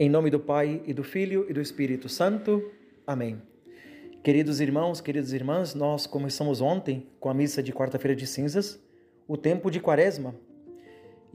Em 0.00 0.08
nome 0.08 0.30
do 0.30 0.38
Pai 0.38 0.80
e 0.86 0.94
do 0.94 1.02
Filho 1.02 1.44
e 1.48 1.52
do 1.52 1.60
Espírito 1.60 2.08
Santo. 2.08 2.70
Amém. 3.04 3.42
Queridos 4.22 4.60
irmãos, 4.60 5.00
queridas 5.00 5.32
irmãs, 5.32 5.74
nós 5.74 6.06
começamos 6.06 6.60
ontem 6.60 7.08
com 7.18 7.28
a 7.28 7.34
missa 7.34 7.60
de 7.60 7.72
quarta-feira 7.72 8.14
de 8.14 8.24
cinzas, 8.24 8.80
o 9.26 9.36
tempo 9.36 9.72
de 9.72 9.80
Quaresma. 9.80 10.36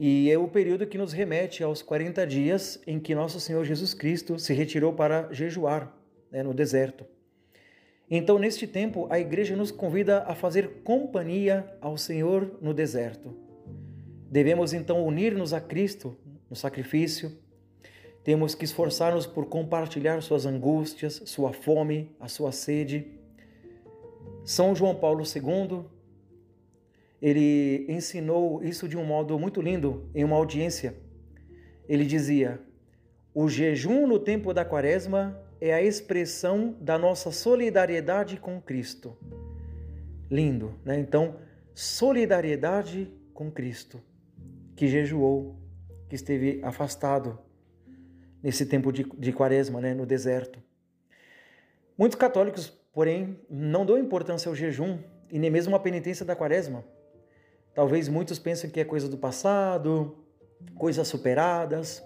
E 0.00 0.30
é 0.30 0.38
o 0.38 0.48
período 0.48 0.86
que 0.86 0.96
nos 0.96 1.12
remete 1.12 1.62
aos 1.62 1.82
40 1.82 2.26
dias 2.26 2.82
em 2.86 2.98
que 2.98 3.14
nosso 3.14 3.38
Senhor 3.38 3.66
Jesus 3.66 3.92
Cristo 3.92 4.38
se 4.38 4.54
retirou 4.54 4.94
para 4.94 5.30
jejuar 5.30 5.94
né, 6.32 6.42
no 6.42 6.54
deserto. 6.54 7.04
Então, 8.10 8.38
neste 8.38 8.66
tempo, 8.66 9.06
a 9.10 9.20
igreja 9.20 9.54
nos 9.54 9.70
convida 9.70 10.22
a 10.22 10.34
fazer 10.34 10.80
companhia 10.82 11.70
ao 11.82 11.98
Senhor 11.98 12.56
no 12.62 12.72
deserto. 12.72 13.36
Devemos 14.30 14.72
então 14.72 15.04
unir-nos 15.04 15.52
a 15.52 15.60
Cristo 15.60 16.16
no 16.48 16.56
sacrifício, 16.56 17.43
temos 18.24 18.54
que 18.54 18.64
esforçar-nos 18.64 19.26
por 19.26 19.44
compartilhar 19.46 20.22
suas 20.22 20.46
angústias, 20.46 21.22
sua 21.26 21.52
fome, 21.52 22.10
a 22.18 22.26
sua 22.26 22.50
sede. 22.52 23.06
São 24.46 24.74
João 24.74 24.94
Paulo 24.94 25.22
II, 25.22 25.84
ele 27.20 27.84
ensinou 27.86 28.64
isso 28.64 28.88
de 28.88 28.96
um 28.96 29.04
modo 29.04 29.38
muito 29.38 29.60
lindo 29.60 30.08
em 30.14 30.24
uma 30.24 30.36
audiência. 30.36 30.94
Ele 31.86 32.06
dizia: 32.06 32.60
"O 33.34 33.46
jejum 33.46 34.06
no 34.06 34.18
tempo 34.18 34.54
da 34.54 34.64
Quaresma 34.64 35.38
é 35.60 35.74
a 35.74 35.82
expressão 35.82 36.74
da 36.80 36.96
nossa 36.96 37.30
solidariedade 37.30 38.38
com 38.38 38.58
Cristo." 38.58 39.18
Lindo, 40.30 40.74
né? 40.82 40.98
Então, 40.98 41.36
solidariedade 41.74 43.12
com 43.34 43.50
Cristo, 43.50 44.00
que 44.74 44.88
jejuou, 44.88 45.56
que 46.08 46.14
esteve 46.14 46.60
afastado 46.62 47.38
nesse 48.44 48.66
tempo 48.66 48.92
de, 48.92 49.04
de 49.04 49.32
quaresma, 49.32 49.80
né, 49.80 49.94
no 49.94 50.04
deserto. 50.04 50.62
Muitos 51.96 52.18
católicos, 52.18 52.68
porém, 52.92 53.40
não 53.48 53.86
dão 53.86 53.96
importância 53.96 54.50
ao 54.50 54.54
jejum 54.54 54.98
e 55.30 55.38
nem 55.38 55.50
mesmo 55.50 55.74
à 55.74 55.80
penitência 55.80 56.26
da 56.26 56.36
quaresma. 56.36 56.84
Talvez 57.74 58.06
muitos 58.06 58.38
pensem 58.38 58.68
que 58.68 58.78
é 58.78 58.84
coisa 58.84 59.08
do 59.08 59.16
passado, 59.16 60.18
coisas 60.76 61.08
superadas, 61.08 62.04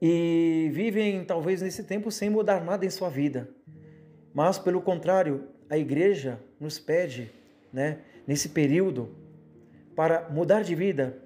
e 0.00 0.70
vivem 0.72 1.24
talvez 1.24 1.60
nesse 1.60 1.82
tempo 1.82 2.08
sem 2.12 2.30
mudar 2.30 2.64
nada 2.64 2.86
em 2.86 2.90
sua 2.90 3.08
vida. 3.08 3.48
Mas, 4.32 4.60
pelo 4.60 4.80
contrário, 4.80 5.48
a 5.68 5.76
igreja 5.76 6.38
nos 6.60 6.78
pede, 6.78 7.32
né, 7.72 7.98
nesse 8.28 8.50
período, 8.50 9.12
para 9.96 10.28
mudar 10.28 10.62
de 10.62 10.76
vida, 10.76 11.20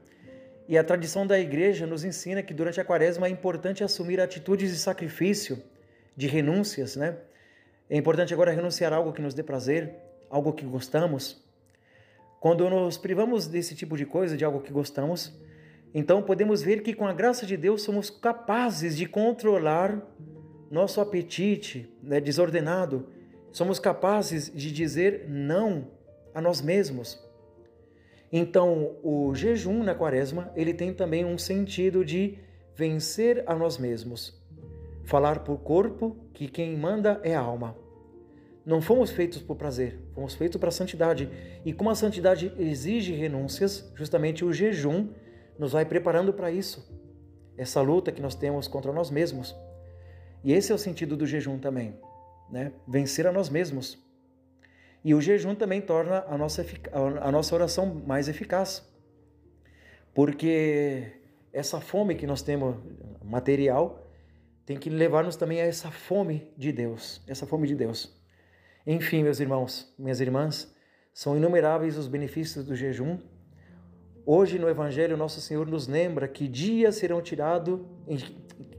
e 0.71 0.79
a 0.79 0.85
tradição 0.85 1.27
da 1.27 1.37
igreja 1.37 1.85
nos 1.85 2.05
ensina 2.05 2.45
que 2.45 2.55
durante 2.55 2.81
a 2.81 2.85
quaresma 2.85 3.27
é 3.27 3.31
importante 3.31 3.83
assumir 3.83 4.21
atitudes 4.21 4.71
de 4.71 4.79
sacrifício, 4.79 5.61
de 6.17 6.29
renúncias, 6.29 6.95
né? 6.95 7.17
É 7.91 7.97
importante 7.97 8.33
agora 8.33 8.53
renunciar 8.53 8.93
a 8.93 8.97
algo 8.97 9.13
que 9.13 9.21
nos 9.21 9.35
dê 9.35 9.43
prazer, 9.43 9.97
algo 10.31 10.53
que 10.53 10.65
gostamos. 10.65 11.43
Quando 12.39 12.71
nos 12.71 12.97
privamos 12.97 13.49
desse 13.49 13.75
tipo 13.75 13.97
de 13.97 14.07
coisa, 14.07 14.37
de 14.37 14.45
algo 14.45 14.61
que 14.61 14.73
gostamos, 14.73 15.37
então 15.93 16.23
podemos 16.23 16.63
ver 16.63 16.85
que 16.85 16.95
com 16.95 17.05
a 17.05 17.13
graça 17.13 17.45
de 17.45 17.57
Deus 17.57 17.83
somos 17.83 18.09
capazes 18.09 18.97
de 18.97 19.07
controlar 19.07 20.01
nosso 20.71 21.01
apetite 21.01 21.93
né, 22.01 22.21
desordenado. 22.21 23.09
Somos 23.51 23.81
capazes 23.81 24.53
de 24.55 24.71
dizer 24.71 25.25
não 25.29 25.89
a 26.33 26.41
nós 26.41 26.63
mesmos. 26.63 27.29
Então, 28.33 28.97
o 29.03 29.35
jejum 29.35 29.83
na 29.83 29.95
quaresma, 29.95 30.53
ele 30.55 30.73
tem 30.73 30.95
também 30.95 31.25
um 31.25 31.37
sentido 31.37 32.05
de 32.05 32.39
vencer 32.77 33.43
a 33.47 33.55
nós 33.55 33.77
mesmos. 33.77 34.41
Falar 35.05 35.41
por 35.41 35.59
corpo 35.59 36.17
que 36.33 36.47
quem 36.47 36.77
manda 36.77 37.21
é 37.25 37.35
a 37.35 37.41
alma. 37.41 37.77
Não 38.65 38.81
fomos 38.81 39.11
feitos 39.11 39.43
por 39.43 39.57
prazer, 39.57 39.99
fomos 40.15 40.35
feitos 40.35 40.61
para 40.61 40.69
a 40.69 40.73
santidade. 40.73 41.29
E 41.65 41.73
como 41.73 41.91
a 41.91 41.95
santidade 41.95 42.53
exige 42.57 43.13
renúncias, 43.13 43.91
justamente 43.97 44.45
o 44.45 44.53
jejum 44.53 45.09
nos 45.59 45.73
vai 45.73 45.85
preparando 45.85 46.33
para 46.33 46.51
isso. 46.51 46.89
Essa 47.57 47.81
luta 47.81 48.13
que 48.13 48.23
nós 48.23 48.35
temos 48.35 48.69
contra 48.69 48.93
nós 48.93 49.11
mesmos. 49.11 49.57
E 50.45 50.53
esse 50.53 50.71
é 50.71 50.75
o 50.75 50.79
sentido 50.79 51.17
do 51.17 51.27
jejum 51.27 51.59
também, 51.59 51.99
né? 52.51 52.73
Vencer 52.87 53.27
a 53.27 53.33
nós 53.33 53.49
mesmos. 53.49 53.99
E 55.05 55.15
o 55.15 55.21
jejum 55.21 55.55
também 55.55 55.81
torna 55.81 56.25
a 56.29 56.37
nossa, 56.37 56.65
a 57.23 57.33
nossa 57.33 57.55
oração 57.55 58.03
mais 58.07 58.29
eficaz. 58.29 58.87
Porque 60.15 61.13
essa 61.53 61.81
fome 61.81 62.15
que 62.15 62.27
nós 62.27 62.43
temos 62.43 62.77
material 63.25 64.07
tem 64.67 64.77
que 64.77 64.91
levar-nos 64.91 65.37
também 65.37 65.61
a 65.61 65.65
essa 65.65 65.91
fome 65.91 66.53
de 66.57 66.71
Deus, 66.71 67.23
essa 67.27 67.47
fome 67.47 67.67
de 67.67 67.75
Deus. 67.75 68.17
Enfim, 68.87 69.23
meus 69.23 69.41
irmãos, 69.41 69.93
minhas 69.99 70.21
irmãs, 70.21 70.73
são 71.13 71.37
inumeráveis 71.37 71.97
os 71.97 72.07
benefícios 72.07 72.65
do 72.65 72.77
jejum. 72.77 73.19
Hoje 74.25 74.59
no 74.59 74.69
Evangelho, 74.69 75.17
nosso 75.17 75.41
Senhor 75.41 75.67
nos 75.67 75.89
lembra 75.89 76.29
que 76.29 76.47
dias 76.47 76.97
serão 76.97 77.21
tirados, 77.21 77.81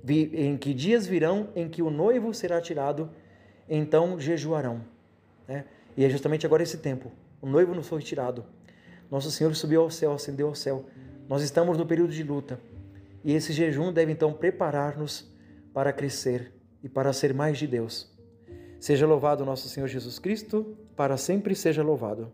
em, 0.07 0.57
que 0.57 0.73
dias 0.73 1.05
virão 1.05 1.49
em 1.55 1.67
que 1.67 1.81
o 1.81 1.89
noivo 1.89 2.33
será 2.33 2.61
tirado, 2.61 3.11
então 3.67 4.19
jejuarão. 4.19 4.85
Né? 5.47 5.65
E 5.95 6.05
é 6.05 6.09
justamente 6.09 6.45
agora 6.45 6.63
esse 6.63 6.77
tempo. 6.77 7.11
O 7.41 7.47
noivo 7.47 7.73
nos 7.73 7.87
foi 7.87 7.99
retirado. 7.99 8.45
Nosso 9.09 9.31
Senhor 9.31 9.53
subiu 9.55 9.81
ao 9.81 9.89
céu, 9.89 10.13
ascendeu 10.13 10.47
ao 10.47 10.55
céu. 10.55 10.85
Nós 11.27 11.41
estamos 11.41 11.77
no 11.77 11.85
período 11.85 12.13
de 12.13 12.23
luta. 12.23 12.59
E 13.23 13.33
esse 13.33 13.53
jejum 13.53 13.91
deve 13.91 14.11
então 14.11 14.33
preparar-nos 14.33 15.29
para 15.73 15.93
crescer 15.93 16.53
e 16.83 16.89
para 16.89 17.13
ser 17.13 17.33
mais 17.33 17.57
de 17.57 17.67
Deus. 17.67 18.11
Seja 18.79 19.05
louvado 19.05 19.45
nosso 19.45 19.69
Senhor 19.69 19.87
Jesus 19.87 20.17
Cristo, 20.17 20.75
para 20.95 21.17
sempre 21.17 21.53
seja 21.55 21.83
louvado. 21.83 22.31